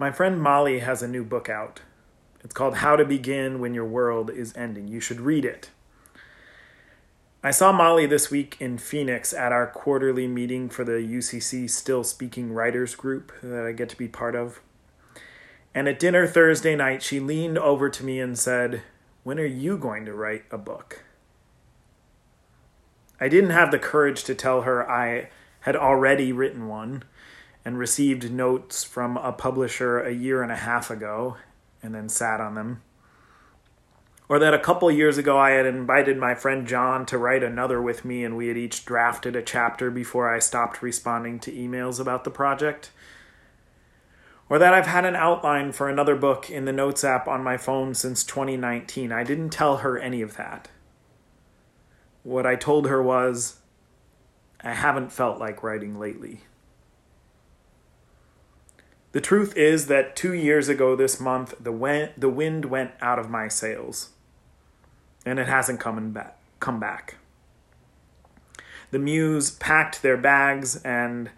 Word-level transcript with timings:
My 0.00 0.10
friend 0.10 0.40
Molly 0.40 0.78
has 0.78 1.02
a 1.02 1.06
new 1.06 1.22
book 1.22 1.50
out. 1.50 1.82
It's 2.42 2.54
called 2.54 2.76
How 2.76 2.96
to 2.96 3.04
Begin 3.04 3.60
When 3.60 3.74
Your 3.74 3.84
World 3.84 4.30
is 4.30 4.56
Ending. 4.56 4.88
You 4.88 4.98
should 4.98 5.20
read 5.20 5.44
it. 5.44 5.68
I 7.44 7.50
saw 7.50 7.70
Molly 7.70 8.06
this 8.06 8.30
week 8.30 8.56
in 8.58 8.78
Phoenix 8.78 9.34
at 9.34 9.52
our 9.52 9.66
quarterly 9.66 10.26
meeting 10.26 10.70
for 10.70 10.84
the 10.84 10.92
UCC 10.92 11.68
Still 11.68 12.02
Speaking 12.02 12.50
Writers 12.50 12.94
Group 12.94 13.30
that 13.42 13.66
I 13.66 13.72
get 13.72 13.90
to 13.90 13.96
be 13.98 14.08
part 14.08 14.34
of. 14.34 14.62
And 15.74 15.86
at 15.86 15.98
dinner 15.98 16.26
Thursday 16.26 16.74
night, 16.74 17.02
she 17.02 17.20
leaned 17.20 17.58
over 17.58 17.90
to 17.90 18.02
me 18.02 18.20
and 18.20 18.38
said, 18.38 18.80
When 19.22 19.38
are 19.38 19.44
you 19.44 19.76
going 19.76 20.06
to 20.06 20.14
write 20.14 20.44
a 20.50 20.56
book? 20.56 21.04
I 23.20 23.28
didn't 23.28 23.50
have 23.50 23.70
the 23.70 23.78
courage 23.78 24.24
to 24.24 24.34
tell 24.34 24.62
her 24.62 24.90
I 24.90 25.28
had 25.64 25.76
already 25.76 26.32
written 26.32 26.68
one 26.68 27.04
and 27.64 27.78
received 27.78 28.30
notes 28.30 28.84
from 28.84 29.16
a 29.16 29.32
publisher 29.32 30.00
a 30.00 30.12
year 30.12 30.42
and 30.42 30.50
a 30.50 30.56
half 30.56 30.90
ago 30.90 31.36
and 31.82 31.94
then 31.94 32.08
sat 32.08 32.40
on 32.40 32.54
them. 32.54 32.82
Or 34.28 34.38
that 34.38 34.54
a 34.54 34.60
couple 34.60 34.90
years 34.90 35.18
ago 35.18 35.36
I 35.38 35.50
had 35.50 35.66
invited 35.66 36.16
my 36.16 36.34
friend 36.34 36.66
John 36.66 37.04
to 37.06 37.18
write 37.18 37.42
another 37.42 37.82
with 37.82 38.04
me 38.04 38.24
and 38.24 38.36
we 38.36 38.48
had 38.48 38.56
each 38.56 38.84
drafted 38.84 39.34
a 39.34 39.42
chapter 39.42 39.90
before 39.90 40.32
I 40.32 40.38
stopped 40.38 40.82
responding 40.82 41.40
to 41.40 41.52
emails 41.52 41.98
about 41.98 42.24
the 42.24 42.30
project. 42.30 42.92
Or 44.48 44.58
that 44.58 44.72
I've 44.74 44.86
had 44.86 45.04
an 45.04 45.16
outline 45.16 45.72
for 45.72 45.88
another 45.88 46.16
book 46.16 46.50
in 46.50 46.64
the 46.64 46.72
Notes 46.72 47.04
app 47.04 47.28
on 47.28 47.42
my 47.42 47.56
phone 47.56 47.94
since 47.94 48.24
2019. 48.24 49.12
I 49.12 49.24
didn't 49.24 49.50
tell 49.50 49.78
her 49.78 49.98
any 49.98 50.22
of 50.22 50.36
that. 50.36 50.68
What 52.22 52.46
I 52.46 52.56
told 52.56 52.88
her 52.88 53.02
was, 53.02 53.60
I 54.62 54.74
haven't 54.74 55.12
felt 55.12 55.38
like 55.38 55.62
writing 55.62 55.98
lately. 55.98 56.42
The 59.12 59.20
truth 59.20 59.56
is 59.56 59.86
that 59.86 60.14
two 60.14 60.32
years 60.32 60.68
ago 60.68 60.94
this 60.94 61.18
month, 61.18 61.54
the, 61.58 61.72
wind, 61.72 62.12
the 62.16 62.28
wind 62.28 62.66
went 62.66 62.92
out 63.00 63.18
of 63.18 63.28
my 63.28 63.48
sails, 63.48 64.10
and 65.26 65.38
it 65.38 65.48
hasn't 65.48 65.80
come, 65.80 66.12
back, 66.12 66.38
come 66.60 66.78
back. 66.78 67.16
The 68.92 68.98
Muse 68.98 69.50
packed 69.50 70.02
their 70.02 70.16
bags 70.16 70.76
and 70.82 71.30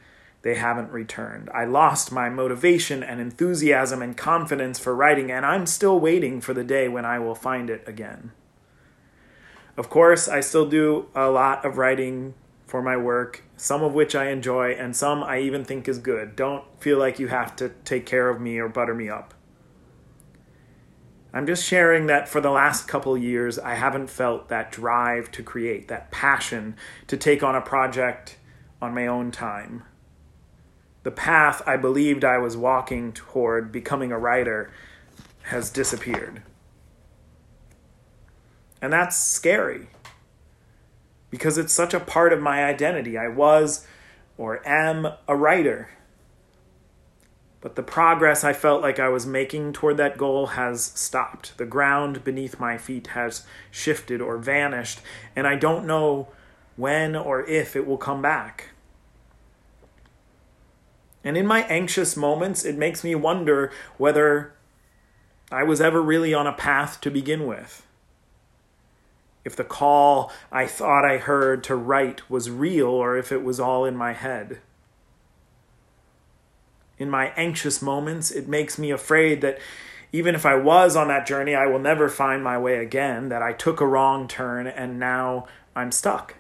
they 0.43 0.57
haven't 0.57 0.91
returned. 0.91 1.49
I 1.55 1.65
lost 1.65 2.11
my 2.11 2.29
motivation 2.29 3.03
and 3.03 3.21
enthusiasm 3.21 4.03
and 4.03 4.17
confidence 4.17 4.79
for 4.79 4.95
writing, 4.95 5.31
and 5.31 5.47
I'm 5.47 5.67
still 5.67 6.01
waiting 6.01 6.41
for 6.41 6.53
the 6.53 6.65
day 6.65 6.89
when 6.89 7.05
I 7.05 7.19
will 7.21 7.35
find 7.35 7.71
it 7.71 7.85
again. 7.87 8.33
Of 9.77 9.89
course, 9.89 10.29
I 10.29 10.41
still 10.41 10.69
do 10.69 11.07
a 11.15 11.31
lot 11.31 11.65
of 11.65 11.79
writing 11.79 12.35
for 12.73 12.81
my 12.81 12.97
work, 12.97 13.43
some 13.55 13.83
of 13.83 13.93
which 13.93 14.15
I 14.15 14.31
enjoy, 14.31 14.73
and 14.73 14.97
some 14.97 15.23
I 15.23 15.41
even 15.41 15.63
think 15.63 15.87
is 15.87 15.99
good. 15.99 16.35
Don't 16.35 16.65
feel 16.81 16.99
like 16.99 17.19
you 17.19 17.27
have 17.27 17.55
to 17.57 17.69
take 17.85 18.07
care 18.07 18.31
of 18.31 18.41
me 18.41 18.57
or 18.57 18.67
butter 18.67 18.95
me 18.95 19.11
up. 19.11 19.35
I'm 21.35 21.47
just 21.47 21.67
sharing 21.67 22.07
that 22.07 22.31
for 22.31 22.41
the 22.41 22.49
last 22.49 22.89
couple 22.89 23.15
years, 23.19 23.59
I 23.59 23.75
haven't 23.75 24.09
felt 24.09 24.49
that 24.49 24.73
drive 24.73 25.31
to 25.33 25.43
create, 25.43 25.89
that 25.89 26.11
passion 26.11 26.75
to 27.09 27.17
take 27.19 27.43
on 27.43 27.55
a 27.55 27.61
project 27.61 28.39
on 28.81 28.95
my 28.95 29.07
own 29.07 29.33
time. 29.33 29.83
The 31.03 31.11
path 31.11 31.61
I 31.67 31.77
believed 31.77 32.25
I 32.25 32.39
was 32.39 32.57
walking 32.57 33.13
toward 33.13 33.71
becoming 33.71 34.13
a 34.13 34.19
writer 34.19 34.73
has 35.43 35.69
disappeared. 35.69 36.41
And 38.81 38.91
that's 38.91 39.19
scary 39.19 39.89
because 41.33 41.57
it's 41.57 41.73
such 41.73 41.95
a 41.95 41.99
part 41.99 42.33
of 42.33 42.43
my 42.43 42.63
identity. 42.63 43.17
I 43.17 43.27
was 43.27 43.85
or 44.37 44.67
am 44.69 45.09
a 45.27 45.35
writer. 45.35 45.89
But 47.63 47.75
the 47.75 47.83
progress 47.83 48.45
I 48.45 48.53
felt 48.53 48.83
like 48.83 49.01
I 49.01 49.09
was 49.09 49.25
making 49.27 49.73
toward 49.73 49.97
that 49.97 50.19
goal 50.19 50.49
has 50.49 50.85
stopped. 50.85 51.57
The 51.57 51.65
ground 51.65 52.23
beneath 52.23 52.61
my 52.61 52.77
feet 52.77 53.09
has 53.09 53.45
shifted 53.71 54.21
or 54.21 54.37
vanished, 54.37 55.01
and 55.35 55.47
I 55.47 55.57
don't 55.57 55.87
know 55.87 56.29
when 56.77 57.17
or 57.17 57.47
if 57.47 57.75
it 57.77 57.87
will 57.87 57.97
come 57.97 58.21
back. 58.21 58.71
And 61.25 61.37
in 61.37 61.47
my 61.47 61.63
anxious 61.63 62.15
moments, 62.15 62.65
it 62.65 62.77
makes 62.77 63.03
me 63.03 63.15
wonder 63.15 63.73
whether 63.97 64.53
I 65.51 65.63
was 65.63 65.81
ever 65.81 66.03
really 66.03 66.35
on 66.35 66.47
a 66.47 66.53
path 66.53 67.01
to 67.03 67.11
begin 67.11 67.47
with 67.47 67.87
if 69.45 69.57
the 69.57 69.65
call 69.65 70.33
I 70.51 70.67
thought 70.67 71.05
I 71.05 71.19
heard 71.19 71.65
to 71.65 71.77
write 71.77 72.31
was 72.31 72.51
real 72.51 72.89
or 72.89 73.17
if 73.17 73.33
it 73.33 73.43
was 73.43 73.59
all 73.59 73.85
in 73.85 73.97
my 73.97 74.13
head. 74.13 74.61
In 76.99 77.11
my 77.11 77.33
anxious 77.37 77.83
moments, 77.83 78.31
it 78.31 78.49
makes 78.49 78.79
me 78.79 78.91
afraid 78.91 79.41
that 79.41 79.59
even 80.13 80.35
if 80.35 80.45
I 80.45 80.55
was 80.55 80.95
on 80.95 81.09
that 81.09 81.27
journey, 81.27 81.55
I 81.55 81.67
will 81.67 81.79
never 81.79 82.09
find 82.09 82.45
my 82.45 82.59
way 82.59 82.77
again, 82.77 83.31
that 83.31 83.43
I 83.43 83.53
took 83.53 83.81
a 83.81 83.87
wrong 83.87 84.29
turn 84.29 84.67
and 84.67 84.99
now 84.99 85.47
I'm 85.75 85.91
stuck. 85.91 86.37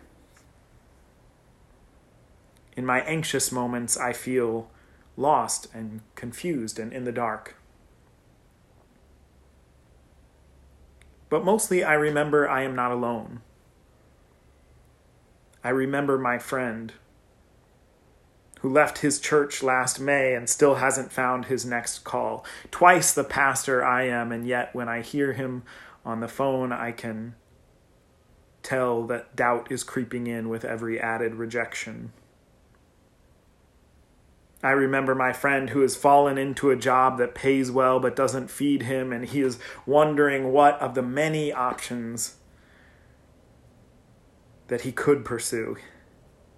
In 2.76 2.86
my 2.86 3.00
anxious 3.00 3.50
moments, 3.50 3.96
I 3.96 4.12
feel 4.12 4.70
lost 5.16 5.68
and 5.74 6.02
confused 6.14 6.78
and 6.78 6.92
in 6.92 7.04
the 7.04 7.12
dark. 7.12 7.56
But 11.32 11.46
mostly, 11.46 11.82
I 11.82 11.94
remember 11.94 12.46
I 12.46 12.60
am 12.60 12.74
not 12.74 12.92
alone. 12.92 13.40
I 15.64 15.70
remember 15.70 16.18
my 16.18 16.36
friend 16.36 16.92
who 18.60 18.68
left 18.68 18.98
his 18.98 19.18
church 19.18 19.62
last 19.62 19.98
May 19.98 20.34
and 20.34 20.46
still 20.46 20.74
hasn't 20.74 21.10
found 21.10 21.46
his 21.46 21.64
next 21.64 22.00
call. 22.00 22.44
Twice 22.70 23.14
the 23.14 23.24
pastor 23.24 23.82
I 23.82 24.02
am, 24.02 24.30
and 24.30 24.46
yet 24.46 24.74
when 24.74 24.90
I 24.90 25.00
hear 25.00 25.32
him 25.32 25.62
on 26.04 26.20
the 26.20 26.28
phone, 26.28 26.70
I 26.70 26.92
can 26.92 27.34
tell 28.62 29.06
that 29.06 29.34
doubt 29.34 29.72
is 29.72 29.84
creeping 29.84 30.26
in 30.26 30.50
with 30.50 30.66
every 30.66 31.00
added 31.00 31.36
rejection. 31.36 32.12
I 34.62 34.70
remember 34.70 35.14
my 35.14 35.32
friend 35.32 35.70
who 35.70 35.80
has 35.80 35.96
fallen 35.96 36.38
into 36.38 36.70
a 36.70 36.76
job 36.76 37.18
that 37.18 37.34
pays 37.34 37.70
well 37.70 37.98
but 37.98 38.14
doesn't 38.14 38.50
feed 38.50 38.82
him, 38.82 39.12
and 39.12 39.24
he 39.24 39.40
is 39.40 39.58
wondering 39.86 40.52
what 40.52 40.80
of 40.80 40.94
the 40.94 41.02
many 41.02 41.52
options 41.52 42.36
that 44.68 44.82
he 44.82 44.92
could 44.92 45.24
pursue, 45.24 45.76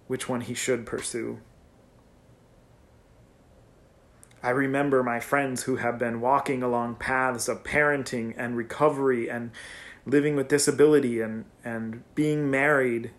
which 0.06 0.28
one 0.28 0.42
he 0.42 0.54
should 0.54 0.84
pursue. 0.84 1.40
I 4.42 4.50
remember 4.50 5.02
my 5.02 5.20
friends 5.20 5.62
who 5.62 5.76
have 5.76 5.98
been 5.98 6.20
walking 6.20 6.62
along 6.62 6.96
paths 6.96 7.48
of 7.48 7.64
parenting 7.64 8.34
and 8.36 8.54
recovery 8.54 9.30
and 9.30 9.50
living 10.04 10.36
with 10.36 10.48
disability 10.48 11.22
and, 11.22 11.46
and 11.64 12.02
being 12.14 12.50
married 12.50 13.12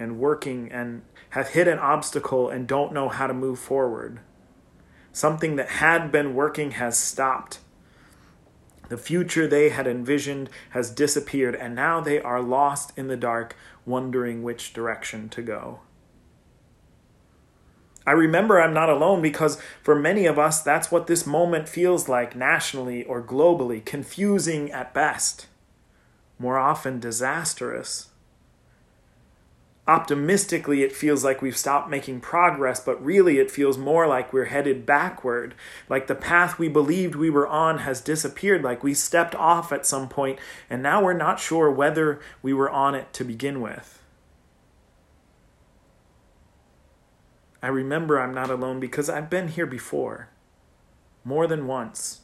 and 0.00 0.18
working 0.18 0.72
and 0.72 1.02
have 1.30 1.50
hit 1.50 1.68
an 1.68 1.78
obstacle 1.78 2.48
and 2.48 2.66
don't 2.66 2.92
know 2.92 3.08
how 3.08 3.26
to 3.26 3.34
move 3.34 3.58
forward. 3.58 4.18
Something 5.12 5.56
that 5.56 5.68
had 5.68 6.10
been 6.10 6.34
working 6.34 6.72
has 6.72 6.98
stopped. 6.98 7.58
The 8.88 8.96
future 8.96 9.46
they 9.46 9.68
had 9.68 9.86
envisioned 9.86 10.50
has 10.70 10.90
disappeared, 10.90 11.54
and 11.54 11.76
now 11.76 12.00
they 12.00 12.20
are 12.20 12.40
lost 12.40 12.96
in 12.96 13.06
the 13.06 13.16
dark, 13.16 13.54
wondering 13.84 14.42
which 14.42 14.72
direction 14.72 15.28
to 15.28 15.42
go. 15.42 15.80
I 18.06 18.12
remember 18.12 18.60
I'm 18.60 18.74
not 18.74 18.88
alone 18.88 19.20
because 19.22 19.60
for 19.82 19.94
many 19.94 20.26
of 20.26 20.38
us, 20.38 20.62
that's 20.62 20.90
what 20.90 21.06
this 21.06 21.26
moment 21.26 21.68
feels 21.68 22.08
like 22.08 22.34
nationally 22.34 23.04
or 23.04 23.22
globally 23.22 23.84
confusing 23.84 24.72
at 24.72 24.94
best, 24.94 25.46
more 26.38 26.58
often 26.58 26.98
disastrous 26.98 28.10
optimistically 29.86 30.82
it 30.82 30.92
feels 30.92 31.24
like 31.24 31.42
we've 31.42 31.56
stopped 31.56 31.90
making 31.90 32.20
progress, 32.20 32.80
but 32.80 33.04
really 33.04 33.38
it 33.38 33.50
feels 33.50 33.76
more 33.76 34.06
like 34.06 34.32
we're 34.32 34.46
headed 34.46 34.86
backward. 34.86 35.54
Like 35.88 36.06
the 36.06 36.14
path 36.14 36.58
we 36.58 36.68
believed 36.68 37.14
we 37.14 37.30
were 37.30 37.48
on 37.48 37.78
has 37.78 38.00
disappeared, 38.00 38.62
like 38.62 38.82
we 38.82 38.94
stepped 38.94 39.34
off 39.34 39.72
at 39.72 39.86
some 39.86 40.08
point, 40.08 40.38
and 40.68 40.82
now 40.82 41.02
we're 41.02 41.12
not 41.12 41.40
sure 41.40 41.70
whether 41.70 42.20
we 42.42 42.52
were 42.52 42.70
on 42.70 42.94
it 42.94 43.12
to 43.14 43.24
begin 43.24 43.60
with. 43.60 44.00
I 47.62 47.68
remember 47.68 48.18
I'm 48.18 48.32
not 48.34 48.50
alone 48.50 48.80
because 48.80 49.10
I've 49.10 49.28
been 49.28 49.48
here 49.48 49.66
before, 49.66 50.28
more 51.24 51.46
than 51.46 51.66
once 51.66 52.20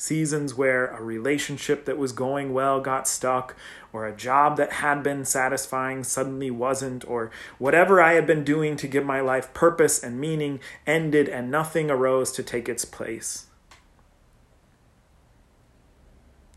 seasons 0.00 0.54
where 0.54 0.86
a 0.86 1.02
relationship 1.02 1.84
that 1.84 1.98
was 1.98 2.12
going 2.12 2.54
well 2.54 2.80
got 2.80 3.06
stuck, 3.06 3.54
or 3.92 4.06
a 4.06 4.16
job 4.16 4.56
that 4.56 4.72
had 4.72 5.02
been 5.02 5.26
satisfying 5.26 6.02
suddenly 6.02 6.50
wasn't, 6.50 7.06
or 7.06 7.30
whatever 7.58 8.00
I 8.00 8.14
had 8.14 8.26
been 8.26 8.42
doing 8.42 8.76
to 8.76 8.88
give 8.88 9.04
my 9.04 9.20
life 9.20 9.52
purpose 9.52 10.02
and 10.02 10.18
meaning 10.18 10.58
ended 10.86 11.28
and 11.28 11.50
nothing 11.50 11.90
arose 11.90 12.32
to 12.32 12.42
take 12.42 12.66
its 12.66 12.86
place. 12.86 13.48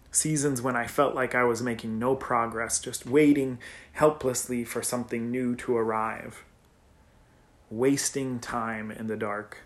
Seasons 0.10 0.62
when 0.62 0.78
I 0.78 0.88
felt 0.88 1.13
like 1.13 1.36
I 1.36 1.44
was 1.44 1.62
making 1.62 2.00
no 2.00 2.16
progress, 2.16 2.80
just 2.80 3.06
waiting 3.06 3.60
helplessly 3.92 4.63
for 4.63 4.81
something 4.81 5.30
new 5.30 5.54
to 5.57 5.75
arrive, 5.75 6.45
wasting 7.69 8.40
time 8.40 8.90
in 8.90 9.07
the 9.07 9.18
dark. 9.18 9.57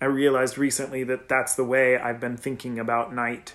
I 0.00 0.06
realized 0.06 0.56
recently 0.56 1.04
that 1.04 1.28
that's 1.28 1.54
the 1.54 1.64
way 1.64 1.98
I've 1.98 2.20
been 2.20 2.36
thinking 2.36 2.78
about 2.78 3.14
night. 3.14 3.54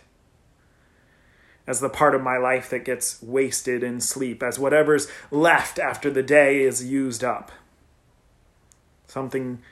As 1.65 1.79
the 1.79 1.89
part 1.89 2.13
of 2.13 2.21
my 2.21 2.37
life 2.37 2.69
that 2.69 2.85
gets 2.85 3.21
wasted 3.23 3.81
in 3.81 3.99
sleep, 3.99 4.43
as 4.43 4.59
whatever's 4.59 5.07
left 5.31 5.79
after 5.79 6.11
the 6.11 6.21
day 6.21 6.61
is 6.61 6.85
used 6.85 7.23
up. 7.23 7.51
Something 9.07 9.63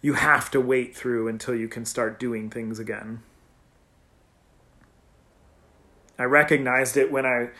you 0.00 0.14
have 0.14 0.50
to 0.52 0.60
wait 0.60 0.96
through 0.96 1.28
until 1.28 1.54
you 1.54 1.68
can 1.68 1.84
start 1.84 2.18
doing 2.18 2.48
things 2.48 2.78
again. 2.78 3.22
I 6.18 6.24
recognized 6.24 6.96
it 6.96 7.12
when 7.12 7.26
I 7.26 7.50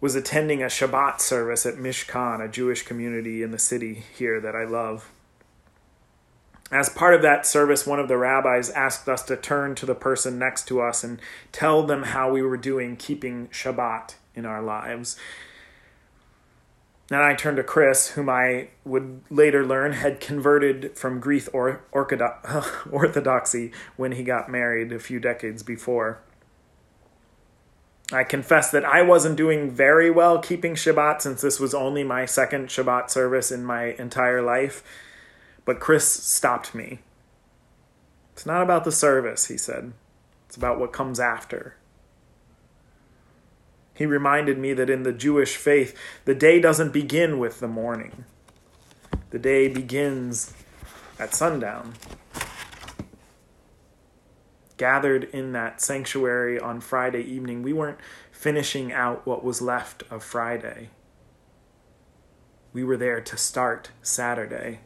was 0.00 0.16
attending 0.16 0.62
a 0.62 0.66
Shabbat 0.66 1.20
service 1.20 1.64
at 1.64 1.76
Mishkan, 1.76 2.44
a 2.44 2.48
Jewish 2.48 2.82
community 2.82 3.42
in 3.42 3.52
the 3.52 3.58
city 3.58 4.02
here 4.16 4.40
that 4.40 4.56
I 4.56 4.64
love. 4.64 5.10
As 6.72 6.88
part 6.88 7.12
of 7.12 7.20
that 7.20 7.44
service, 7.44 7.86
one 7.86 8.00
of 8.00 8.08
the 8.08 8.16
rabbis 8.16 8.70
asked 8.70 9.06
us 9.06 9.22
to 9.24 9.36
turn 9.36 9.74
to 9.74 9.84
the 9.84 9.94
person 9.94 10.38
next 10.38 10.66
to 10.68 10.80
us 10.80 11.04
and 11.04 11.20
tell 11.52 11.82
them 11.82 12.02
how 12.04 12.32
we 12.32 12.40
were 12.40 12.56
doing 12.56 12.96
keeping 12.96 13.48
Shabbat 13.48 14.14
in 14.34 14.46
our 14.46 14.62
lives. 14.62 15.16
And 17.10 17.20
I 17.20 17.34
turned 17.34 17.58
to 17.58 17.62
Chris, 17.62 18.12
whom 18.12 18.30
I 18.30 18.68
would 18.86 19.20
later 19.28 19.66
learn 19.66 19.92
had 19.92 20.18
converted 20.18 20.96
from 20.96 21.20
Greek 21.20 21.44
or- 21.52 21.82
Orthodoxy 22.90 23.72
when 23.96 24.12
he 24.12 24.24
got 24.24 24.50
married 24.50 24.92
a 24.92 24.98
few 24.98 25.20
decades 25.20 25.62
before. 25.62 26.20
I 28.10 28.24
confess 28.24 28.70
that 28.70 28.86
I 28.86 29.02
wasn't 29.02 29.36
doing 29.36 29.70
very 29.70 30.10
well 30.10 30.38
keeping 30.38 30.74
Shabbat 30.74 31.20
since 31.20 31.42
this 31.42 31.60
was 31.60 31.74
only 31.74 32.02
my 32.02 32.24
second 32.24 32.68
Shabbat 32.68 33.10
service 33.10 33.52
in 33.52 33.62
my 33.62 33.92
entire 33.98 34.40
life. 34.40 34.82
But 35.64 35.80
Chris 35.80 36.08
stopped 36.08 36.74
me. 36.74 37.00
It's 38.32 38.46
not 38.46 38.62
about 38.62 38.84
the 38.84 38.92
service, 38.92 39.46
he 39.46 39.56
said. 39.56 39.92
It's 40.46 40.56
about 40.56 40.80
what 40.80 40.92
comes 40.92 41.20
after. 41.20 41.76
He 43.94 44.06
reminded 44.06 44.58
me 44.58 44.72
that 44.72 44.90
in 44.90 45.02
the 45.02 45.12
Jewish 45.12 45.56
faith, 45.56 45.96
the 46.24 46.34
day 46.34 46.60
doesn't 46.60 46.92
begin 46.92 47.38
with 47.38 47.60
the 47.60 47.68
morning, 47.68 48.24
the 49.30 49.38
day 49.38 49.68
begins 49.68 50.52
at 51.18 51.34
sundown. 51.34 51.94
Gathered 54.78 55.24
in 55.24 55.52
that 55.52 55.80
sanctuary 55.80 56.58
on 56.58 56.80
Friday 56.80 57.22
evening, 57.22 57.62
we 57.62 57.72
weren't 57.72 57.98
finishing 58.32 58.92
out 58.92 59.26
what 59.26 59.44
was 59.44 59.62
left 59.62 60.02
of 60.10 60.24
Friday. 60.24 60.88
We 62.72 62.82
were 62.82 62.96
there 62.96 63.20
to 63.20 63.36
start 63.36 63.90
Saturday 64.02 64.80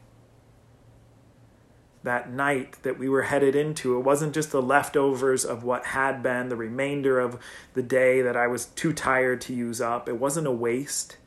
that 2.07 2.31
night 2.31 2.81
that 2.83 2.97
we 2.97 3.09
were 3.09 3.23
headed 3.23 3.55
into. 3.55 3.97
It 3.97 4.03
wasn't 4.03 4.33
just 4.33 4.51
the 4.51 4.61
leftovers 4.61 5.43
of 5.43 5.63
what 5.63 5.87
had 5.87 6.23
been, 6.23 6.49
the 6.49 6.55
remainder 6.55 7.19
of 7.19 7.37
the 7.73 7.83
day 7.83 8.21
that 8.21 8.37
I 8.37 8.47
was 8.47 8.65
too 8.65 8.93
tired 8.93 9.41
to 9.41 9.53
use 9.53 9.81
up. 9.81 10.07
It 10.07 10.17
wasn't 10.17 10.47
a 10.47 10.51
waste, 10.51 11.17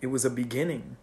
it 0.00 0.08
was 0.08 0.24
a 0.24 0.30
beginning. 0.30 0.96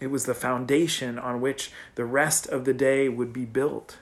It 0.00 0.10
was 0.10 0.24
the 0.24 0.34
foundation 0.34 1.16
on 1.16 1.40
which 1.40 1.70
the 1.94 2.04
rest 2.04 2.48
of 2.48 2.64
the 2.64 2.74
day 2.74 3.08
would 3.08 3.32
be 3.32 3.44
built. 3.44 3.98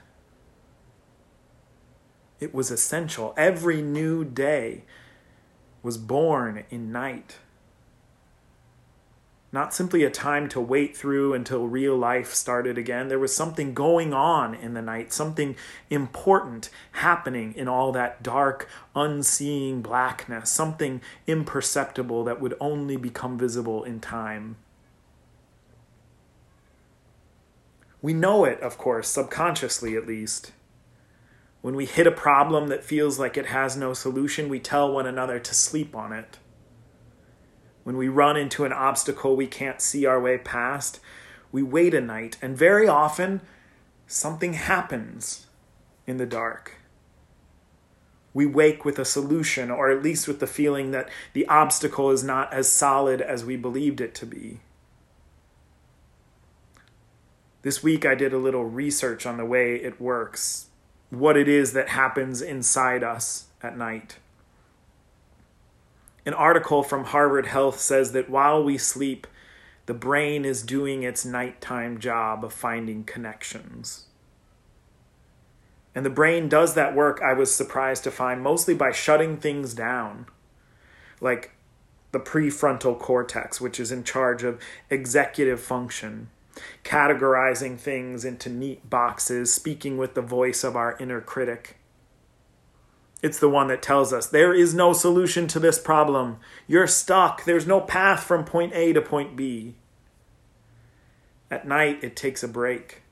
It 2.39 2.55
was 2.55 2.71
essential. 2.71 3.35
Every 3.37 3.83
new 3.83 4.25
day 4.25 4.83
was 5.83 5.99
born 5.99 6.63
in 6.71 6.91
night 6.91 7.37
not 9.53 9.73
simply 9.73 10.03
a 10.03 10.09
time 10.09 10.47
to 10.49 10.61
wait 10.61 10.95
through 10.95 11.33
until 11.33 11.67
real 11.67 11.97
life 11.97 12.33
started 12.33 12.77
again. 12.77 13.09
There 13.09 13.19
was 13.19 13.35
something 13.35 13.73
going 13.73 14.13
on 14.13 14.55
in 14.55 14.73
the 14.73 14.81
night, 14.81 15.11
something 15.11 15.57
important 15.89 16.69
happening 16.93 17.53
in 17.55 17.67
all 17.67 17.91
that 17.91 18.23
dark, 18.23 18.69
unseeing 18.95 19.81
blackness, 19.81 20.49
something 20.49 21.01
imperceptible 21.27 22.23
that 22.23 22.39
would 22.39 22.55
only 22.61 22.95
become 22.95 23.37
visible 23.37 23.83
in 23.83 23.99
time. 23.99 24.55
We 28.01 28.13
know 28.13 28.45
it, 28.45 28.61
of 28.61 28.77
course, 28.77 29.09
subconsciously 29.09 29.97
at 29.97 30.07
least. 30.07 30.53
When 31.61 31.75
we 31.75 31.85
hit 31.85 32.07
a 32.07 32.11
problem 32.11 32.69
that 32.69 32.85
feels 32.85 33.19
like 33.19 33.37
it 33.37 33.47
has 33.47 33.75
no 33.75 33.93
solution, 33.93 34.49
we 34.49 34.59
tell 34.59 34.91
one 34.91 35.05
another 35.05 35.39
to 35.39 35.53
sleep 35.53 35.93
on 35.93 36.13
it 36.13 36.39
when 37.83 37.97
we 37.97 38.07
run 38.07 38.37
into 38.37 38.65
an 38.65 38.73
obstacle 38.73 39.35
we 39.35 39.47
can't 39.47 39.81
see 39.81 40.05
our 40.05 40.19
way 40.19 40.37
past, 40.37 40.99
we 41.51 41.63
wait 41.63 41.93
a 41.93 42.01
night, 42.01 42.37
and 42.41 42.57
very 42.57 42.87
often 42.87 43.41
something 44.07 44.53
happens 44.53 45.47
in 46.05 46.17
the 46.17 46.25
dark. 46.25 46.75
We 48.33 48.45
wake 48.45 48.85
with 48.85 48.97
a 48.97 49.05
solution, 49.05 49.69
or 49.69 49.91
at 49.91 50.03
least 50.03 50.27
with 50.27 50.39
the 50.39 50.47
feeling 50.47 50.91
that 50.91 51.09
the 51.33 51.47
obstacle 51.47 52.11
is 52.11 52.23
not 52.23 52.53
as 52.53 52.71
solid 52.71 53.19
as 53.21 53.43
we 53.43 53.57
believed 53.57 53.99
it 53.99 54.15
to 54.15 54.25
be. 54.25 54.61
This 57.63 57.83
week 57.83 58.05
I 58.05 58.15
did 58.15 58.33
a 58.33 58.37
little 58.37 58.65
research 58.65 59.25
on 59.25 59.37
the 59.37 59.45
way 59.45 59.75
it 59.75 60.01
works, 60.01 60.67
what 61.09 61.35
it 61.35 61.47
is 61.47 61.73
that 61.73 61.89
happens 61.89 62.41
inside 62.41 63.03
us 63.03 63.47
at 63.61 63.77
night. 63.77 64.17
An 66.25 66.33
article 66.33 66.83
from 66.83 67.05
Harvard 67.05 67.47
Health 67.47 67.79
says 67.79 68.11
that 68.11 68.29
while 68.29 68.63
we 68.63 68.77
sleep, 68.77 69.25
the 69.87 69.93
brain 69.93 70.45
is 70.45 70.61
doing 70.61 71.01
its 71.03 71.25
nighttime 71.25 71.99
job 71.99 72.45
of 72.45 72.53
finding 72.53 73.03
connections. 73.03 74.05
And 75.95 76.05
the 76.05 76.11
brain 76.11 76.47
does 76.47 76.75
that 76.75 76.95
work, 76.95 77.21
I 77.21 77.33
was 77.33 77.53
surprised 77.53 78.03
to 78.05 78.11
find, 78.11 78.41
mostly 78.41 78.73
by 78.73 78.91
shutting 78.91 79.37
things 79.37 79.73
down, 79.73 80.27
like 81.19 81.51
the 82.11 82.19
prefrontal 82.19 82.97
cortex, 82.97 83.59
which 83.59 83.79
is 83.79 83.91
in 83.91 84.03
charge 84.03 84.43
of 84.43 84.61
executive 84.89 85.59
function, 85.59 86.29
categorizing 86.83 87.77
things 87.77 88.23
into 88.23 88.49
neat 88.49 88.89
boxes, 88.89 89.53
speaking 89.53 89.97
with 89.97 90.13
the 90.13 90.21
voice 90.21 90.63
of 90.63 90.75
our 90.75 90.95
inner 90.99 91.19
critic. 91.19 91.77
It's 93.21 93.39
the 93.39 93.49
one 93.49 93.67
that 93.67 93.83
tells 93.83 94.11
us 94.11 94.27
there 94.27 94.53
is 94.53 94.73
no 94.73 94.93
solution 94.93 95.47
to 95.47 95.59
this 95.59 95.77
problem. 95.77 96.37
You're 96.67 96.87
stuck. 96.87 97.43
There's 97.43 97.67
no 97.67 97.79
path 97.79 98.23
from 98.23 98.45
point 98.45 98.73
A 98.73 98.93
to 98.93 99.01
point 99.01 99.35
B. 99.35 99.75
At 101.51 101.67
night, 101.67 102.03
it 102.03 102.15
takes 102.15 102.43
a 102.43 102.47
break. 102.47 103.03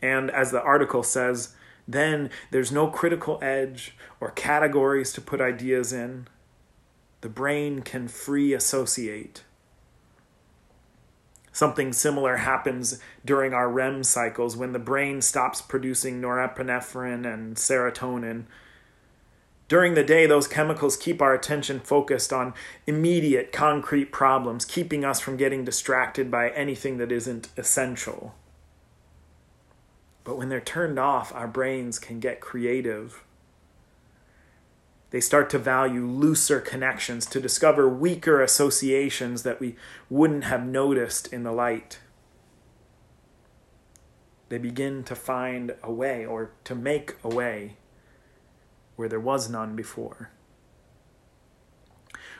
And 0.00 0.30
as 0.30 0.50
the 0.50 0.62
article 0.62 1.02
says, 1.02 1.54
then 1.86 2.30
there's 2.50 2.72
no 2.72 2.88
critical 2.88 3.38
edge 3.42 3.96
or 4.20 4.30
categories 4.30 5.12
to 5.12 5.20
put 5.20 5.40
ideas 5.40 5.92
in. 5.92 6.28
The 7.20 7.28
brain 7.28 7.82
can 7.82 8.08
free 8.08 8.52
associate. 8.52 9.42
Something 11.52 11.92
similar 11.92 12.36
happens 12.36 13.00
during 13.24 13.54
our 13.54 13.70
REM 13.70 14.04
cycles 14.04 14.56
when 14.56 14.72
the 14.72 14.78
brain 14.78 15.22
stops 15.22 15.62
producing 15.62 16.20
norepinephrine 16.20 17.30
and 17.32 17.56
serotonin 17.56 18.44
during 19.68 19.94
the 19.94 20.04
day, 20.04 20.26
those 20.26 20.46
chemicals 20.46 20.96
keep 20.96 21.20
our 21.20 21.34
attention 21.34 21.80
focused 21.80 22.32
on 22.32 22.54
immediate, 22.86 23.50
concrete 23.50 24.12
problems, 24.12 24.64
keeping 24.64 25.04
us 25.04 25.18
from 25.18 25.36
getting 25.36 25.64
distracted 25.64 26.30
by 26.30 26.50
anything 26.50 26.98
that 26.98 27.10
isn't 27.10 27.48
essential. 27.56 28.34
But 30.22 30.38
when 30.38 30.50
they're 30.50 30.60
turned 30.60 31.00
off, 31.00 31.34
our 31.34 31.48
brains 31.48 31.98
can 31.98 32.20
get 32.20 32.40
creative. 32.40 33.24
They 35.10 35.20
start 35.20 35.50
to 35.50 35.58
value 35.58 36.06
looser 36.06 36.60
connections, 36.60 37.26
to 37.26 37.40
discover 37.40 37.88
weaker 37.88 38.40
associations 38.40 39.42
that 39.42 39.58
we 39.58 39.74
wouldn't 40.08 40.44
have 40.44 40.64
noticed 40.64 41.32
in 41.32 41.42
the 41.42 41.52
light. 41.52 41.98
They 44.48 44.58
begin 44.58 45.02
to 45.04 45.16
find 45.16 45.74
a 45.82 45.92
way 45.92 46.24
or 46.24 46.52
to 46.64 46.76
make 46.76 47.16
a 47.24 47.28
way 47.28 47.76
where 48.96 49.08
there 49.08 49.20
was 49.20 49.48
none 49.48 49.76
before. 49.76 50.30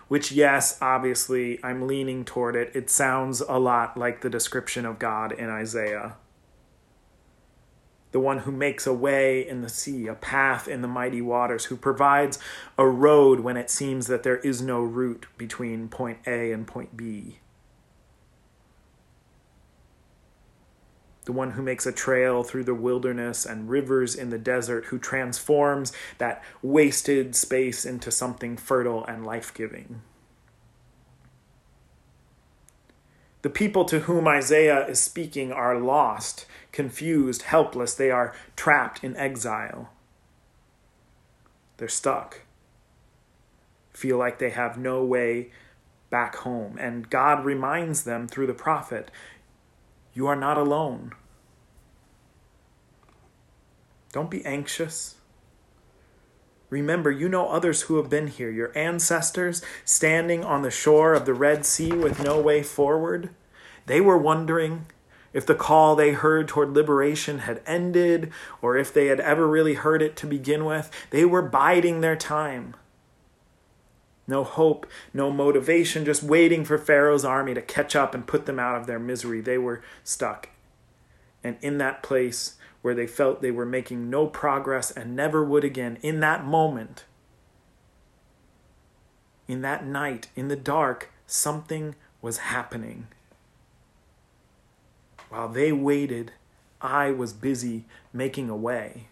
Which, 0.09 0.31
yes, 0.33 0.79
obviously, 0.81 1.59
I'm 1.65 1.87
leaning 1.87 2.25
toward 2.25 2.55
it. 2.55 2.71
It 2.75 2.91
sounds 2.91 3.41
a 3.41 3.59
lot 3.59 3.97
like 3.97 4.21
the 4.21 4.31
description 4.31 4.87
of 4.87 4.99
God 4.99 5.33
in 5.33 5.51
Isaiah. 5.51 6.17
The 8.13 8.21
one 8.21 8.39
who 8.41 8.53
makes 8.53 8.87
a 8.87 8.95
way 8.95 9.47
in 9.47 9.63
the 9.63 9.69
sea, 9.69 10.07
a 10.07 10.15
path 10.15 10.69
in 10.69 10.81
the 10.81 10.89
mighty 10.89 11.21
waters, 11.21 11.67
who 11.67 11.77
provides 11.77 12.39
a 12.79 12.87
road 12.87 13.41
when 13.41 13.57
it 13.57 13.69
seems 13.69 14.07
that 14.07 14.23
there 14.23 14.39
is 14.39 14.63
no 14.63 14.81
route 14.81 15.27
between 15.37 15.89
point 15.89 16.19
A 16.27 16.53
and 16.53 16.67
point 16.67 16.97
B. 16.97 17.41
the 21.27 21.33
one 21.33 21.51
who 21.51 21.63
makes 21.63 21.85
a 21.87 21.93
trail 21.93 22.43
through 22.43 22.65
the 22.65 22.75
wilderness 22.75 23.45
and 23.45 23.69
rivers 23.69 24.15
in 24.15 24.31
the 24.31 24.39
desert, 24.39 24.87
who 24.87 24.99
transforms 24.99 25.93
that 26.19 26.43
wasted 26.63 27.35
space 27.35 27.85
into 27.85 28.11
something 28.11 28.57
fertile 28.57 29.05
and 29.05 29.27
life 29.27 29.53
giving. 29.53 30.01
The 33.43 33.51
people 33.51 33.85
to 33.87 34.01
whom 34.01 34.27
Isaiah 34.27 34.87
is 34.87 35.01
speaking 35.01 35.53
are 35.53 35.79
lost, 35.79 36.47
confused, 36.73 37.43
helpless. 37.43 37.95
They 37.95 38.11
are 38.11 38.35
trapped 38.55 39.05
in 39.05 39.17
exile. 39.17 39.91
They're 41.77 41.89
stuck, 41.89 42.43
feel 43.93 44.17
like 44.17 44.39
they 44.39 44.51
have 44.51 44.79
no 44.79 45.05
way 45.05 45.51
back 46.09 46.37
home. 46.37 46.77
And 46.79 47.11
God 47.11 47.45
reminds 47.45 48.05
them 48.05 48.29
through 48.29 48.47
the 48.47 48.55
prophet 48.55 49.11
you 50.17 50.27
are 50.27 50.35
not 50.35 50.57
alone. 50.57 51.13
Don't 54.13 54.31
be 54.31 54.45
anxious. 54.47 55.17
Remember, 56.71 57.11
you 57.11 57.29
know 57.29 57.51
others 57.51 57.83
who 57.83 57.99
have 57.99 58.09
been 58.09 58.29
here, 58.29 58.51
your 58.51 58.77
ancestors 58.77 59.61
standing 59.85 60.43
on 60.43 60.63
the 60.63 60.71
shore 60.71 61.13
of 61.13 61.27
the 61.27 61.35
Red 61.35 61.67
Sea 61.67 61.93
with 61.93 62.25
no 62.25 62.41
way 62.41 62.63
forward. 62.63 63.29
They 63.85 64.01
were 64.01 64.17
wondering 64.17 64.87
if 65.35 65.45
the 65.45 65.55
call 65.55 65.95
they 65.95 66.13
heard 66.13 66.49
toward 66.49 66.71
liberation 66.71 67.41
had 67.41 67.61
ended 67.67 68.33
or 68.63 68.79
if 68.79 68.95
they 68.95 69.09
had 69.09 69.21
ever 69.21 69.47
really 69.47 69.75
heard 69.75 70.01
it 70.01 70.17
to 70.17 70.27
begin 70.27 70.65
with. 70.65 70.91
They 71.11 71.27
were 71.27 71.43
biding 71.43 72.01
their 72.01 72.17
time. 72.17 72.75
No 74.27 74.43
hope, 74.43 74.87
no 75.15 75.31
motivation, 75.31 76.05
just 76.05 76.23
waiting 76.23 76.65
for 76.65 76.79
Pharaoh's 76.79 77.25
army 77.25 77.55
to 77.55 77.63
catch 77.63 77.95
up 77.95 78.15
and 78.15 78.27
put 78.27 78.47
them 78.47 78.59
out 78.59 78.77
of 78.77 78.87
their 78.87 78.99
misery. 78.99 79.41
They 79.41 79.59
were 79.59 79.83
stuck. 80.03 80.49
And 81.45 81.57
in 81.61 81.79
that 81.79 82.03
place, 82.03 82.57
where 82.83 82.95
they 82.95 83.07
felt 83.07 83.41
they 83.41 83.51
were 83.51 83.67
making 83.67 84.11
no 84.11 84.27
progress 84.27 84.91
and 84.91 85.15
never 85.15 85.45
would 85.45 85.65
again, 85.65 85.99
in 86.03 86.21
that 86.21 86.45
moment, 86.45 87.05
in 89.49 89.63
that 89.63 89.85
night, 89.85 90.29
in 90.35 90.49
the 90.49 90.57
dark, 90.57 91.11
something 91.27 91.95
was 92.21 92.39
happening. 92.39 93.07
While 95.29 95.49
they 95.49 95.73
waited, 95.73 96.33
I 96.81 97.11
was 97.11 97.33
busy 97.33 97.85
making 98.13 98.51
a 98.51 98.57
way. 98.57 99.09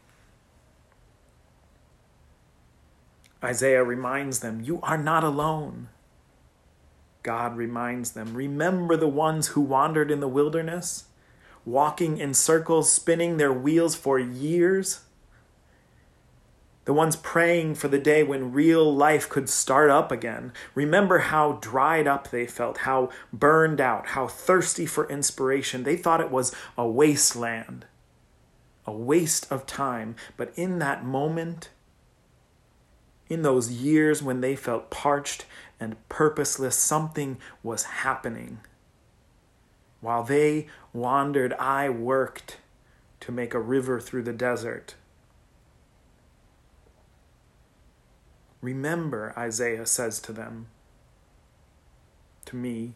Isaiah 3.44 3.84
reminds 3.84 4.40
them, 4.40 4.60
You 4.62 4.80
are 4.82 4.98
not 4.98 5.22
alone. 5.22 5.88
God 7.22 7.56
reminds 7.56 8.12
them, 8.12 8.34
Remember 8.34 8.96
the 8.96 9.08
ones 9.08 9.48
who 9.48 9.60
wandered 9.60 10.10
in 10.10 10.20
the 10.20 10.28
wilderness? 10.28 11.04
walking 11.64 12.18
in 12.18 12.34
circles, 12.34 12.92
spinning 12.92 13.36
their 13.36 13.52
wheels 13.52 13.94
for 13.94 14.18
years. 14.18 15.00
The 16.84 16.92
ones 16.92 17.16
praying 17.16 17.76
for 17.76 17.88
the 17.88 17.98
day 17.98 18.22
when 18.22 18.52
real 18.52 18.94
life 18.94 19.28
could 19.28 19.48
start 19.48 19.88
up 19.88 20.12
again. 20.12 20.52
Remember 20.74 21.18
how 21.18 21.52
dried 21.62 22.06
up 22.06 22.30
they 22.30 22.46
felt, 22.46 22.78
how 22.78 23.08
burned 23.32 23.80
out, 23.80 24.08
how 24.08 24.26
thirsty 24.26 24.84
for 24.84 25.08
inspiration. 25.08 25.84
They 25.84 25.96
thought 25.96 26.20
it 26.20 26.30
was 26.30 26.54
a 26.76 26.86
wasteland, 26.86 27.86
a 28.84 28.92
waste 28.92 29.50
of 29.50 29.64
time. 29.64 30.14
But 30.36 30.52
in 30.56 30.78
that 30.80 31.06
moment, 31.06 31.70
in 33.28 33.42
those 33.42 33.70
years 33.70 34.22
when 34.22 34.40
they 34.40 34.56
felt 34.56 34.90
parched 34.90 35.46
and 35.80 35.96
purposeless, 36.08 36.76
something 36.76 37.38
was 37.62 37.84
happening. 37.84 38.60
While 40.00 40.22
they 40.22 40.66
wandered, 40.92 41.54
I 41.54 41.88
worked 41.88 42.58
to 43.20 43.32
make 43.32 43.54
a 43.54 43.60
river 43.60 44.00
through 44.00 44.24
the 44.24 44.32
desert. 44.32 44.94
Remember, 48.60 49.34
Isaiah 49.36 49.86
says 49.86 50.20
to 50.20 50.32
them, 50.32 50.66
to 52.46 52.56
me, 52.56 52.94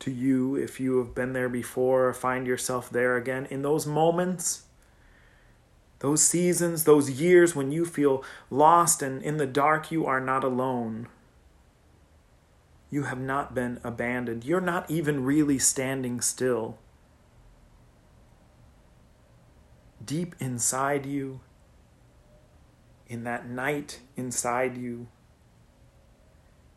to 0.00 0.10
you, 0.10 0.56
if 0.56 0.80
you 0.80 0.98
have 0.98 1.14
been 1.14 1.32
there 1.32 1.48
before 1.48 2.08
or 2.08 2.14
find 2.14 2.46
yourself 2.46 2.88
there 2.90 3.16
again, 3.16 3.46
in 3.50 3.62
those 3.62 3.86
moments, 3.86 4.64
those 6.00 6.22
seasons, 6.22 6.84
those 6.84 7.10
years 7.10 7.54
when 7.54 7.72
you 7.72 7.84
feel 7.86 8.24
lost 8.50 9.00
and 9.02 9.22
in 9.22 9.36
the 9.36 9.46
dark, 9.46 9.90
you 9.90 10.04
are 10.06 10.20
not 10.20 10.44
alone 10.44 11.08
you 12.90 13.04
have 13.04 13.20
not 13.20 13.54
been 13.54 13.80
abandoned. 13.84 14.44
You're 14.44 14.60
not 14.60 14.90
even 14.90 15.24
really 15.24 15.58
standing 15.58 16.20
still. 16.20 16.76
Deep 20.04 20.34
inside 20.40 21.06
you, 21.06 21.40
in 23.06 23.22
that 23.24 23.48
night 23.48 24.00
inside 24.16 24.76
you, 24.76 25.06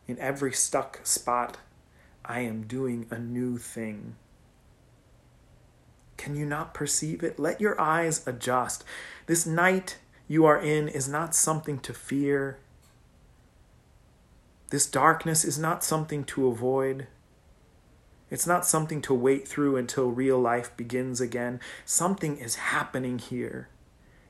in 0.06 0.18
every 0.18 0.52
stuck 0.52 1.00
spot, 1.04 1.58
I 2.24 2.40
am 2.40 2.62
doing 2.62 3.06
a 3.10 3.18
new 3.18 3.58
thing. 3.58 4.14
Can 6.24 6.34
you 6.34 6.46
not 6.46 6.72
perceive 6.72 7.22
it? 7.22 7.38
Let 7.38 7.60
your 7.60 7.78
eyes 7.78 8.26
adjust. 8.26 8.82
This 9.26 9.44
night 9.44 9.98
you 10.26 10.46
are 10.46 10.58
in 10.58 10.88
is 10.88 11.06
not 11.06 11.34
something 11.34 11.78
to 11.80 11.92
fear. 11.92 12.56
This 14.70 14.86
darkness 14.86 15.44
is 15.44 15.58
not 15.58 15.84
something 15.84 16.24
to 16.24 16.46
avoid. 16.46 17.08
It's 18.30 18.46
not 18.46 18.64
something 18.64 19.02
to 19.02 19.12
wait 19.12 19.46
through 19.46 19.76
until 19.76 20.12
real 20.12 20.38
life 20.38 20.74
begins 20.78 21.20
again. 21.20 21.60
Something 21.84 22.38
is 22.38 22.54
happening 22.54 23.18
here 23.18 23.68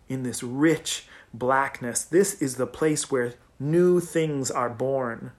in 0.09 0.25
this 0.25 0.43
rich 0.43 1.07
blackness. 1.33 2.03
This 2.03 2.43
is 2.43 2.57
the 2.57 2.67
place 2.67 3.09
where 3.09 3.35
new 3.61 4.01
things 4.01 4.51
are 4.51 4.69
born. 4.69 5.31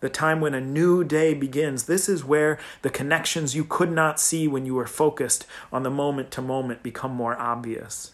The 0.00 0.08
time 0.08 0.40
when 0.40 0.54
a 0.54 0.60
new 0.60 1.04
day 1.04 1.34
begins. 1.34 1.84
This 1.84 2.08
is 2.08 2.24
where 2.24 2.58
the 2.82 2.90
connections 2.90 3.54
you 3.54 3.64
could 3.64 3.92
not 3.92 4.18
see 4.18 4.48
when 4.48 4.64
you 4.64 4.74
were 4.74 4.86
focused 4.86 5.46
on 5.70 5.82
the 5.82 5.90
moment 5.90 6.30
to 6.32 6.42
moment 6.42 6.82
become 6.82 7.12
more 7.12 7.38
obvious. 7.38 8.12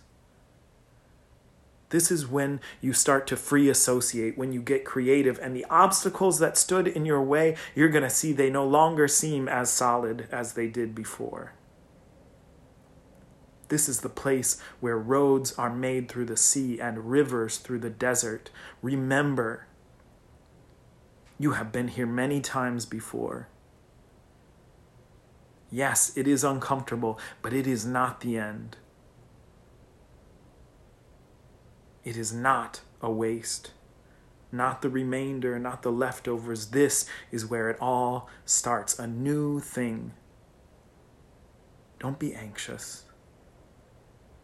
This 1.90 2.10
is 2.10 2.26
when 2.26 2.60
you 2.80 2.92
start 2.92 3.28
to 3.28 3.36
free 3.36 3.68
associate, 3.68 4.36
when 4.36 4.52
you 4.52 4.60
get 4.60 4.84
creative, 4.84 5.38
and 5.38 5.54
the 5.54 5.66
obstacles 5.70 6.40
that 6.40 6.58
stood 6.58 6.88
in 6.88 7.06
your 7.06 7.22
way, 7.22 7.56
you're 7.76 7.88
going 7.88 8.02
to 8.02 8.10
see 8.10 8.32
they 8.32 8.50
no 8.50 8.66
longer 8.66 9.06
seem 9.06 9.48
as 9.48 9.70
solid 9.70 10.26
as 10.32 10.54
they 10.54 10.66
did 10.66 10.94
before. 10.94 11.52
This 13.68 13.88
is 13.88 14.00
the 14.00 14.08
place 14.08 14.60
where 14.80 14.98
roads 14.98 15.52
are 15.56 15.74
made 15.74 16.08
through 16.08 16.26
the 16.26 16.36
sea 16.36 16.80
and 16.80 17.10
rivers 17.10 17.58
through 17.58 17.80
the 17.80 17.90
desert. 17.90 18.50
Remember, 18.82 19.66
you 21.38 21.52
have 21.52 21.72
been 21.72 21.88
here 21.88 22.06
many 22.06 22.40
times 22.40 22.86
before. 22.86 23.48
Yes, 25.70 26.16
it 26.16 26.26
is 26.26 26.44
uncomfortable, 26.44 27.18
but 27.42 27.52
it 27.52 27.66
is 27.66 27.84
not 27.84 28.20
the 28.20 28.38
end. 28.38 28.76
It 32.04 32.16
is 32.16 32.32
not 32.32 32.80
a 33.02 33.10
waste, 33.10 33.72
not 34.52 34.80
the 34.80 34.88
remainder, 34.88 35.58
not 35.58 35.82
the 35.82 35.90
leftovers. 35.90 36.68
This 36.68 37.06
is 37.32 37.44
where 37.44 37.68
it 37.68 37.76
all 37.80 38.28
starts 38.44 38.98
a 38.98 39.06
new 39.06 39.60
thing. 39.60 40.12
Don't 41.98 42.18
be 42.18 42.32
anxious, 42.32 43.04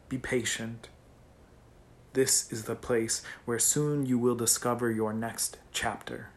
be 0.08 0.18
patient. 0.18 0.88
This 2.14 2.52
is 2.52 2.64
the 2.64 2.74
place 2.74 3.22
where 3.46 3.58
soon 3.58 4.04
you 4.04 4.18
will 4.18 4.34
discover 4.34 4.90
your 4.90 5.14
next 5.14 5.58
chapter. 5.72 6.30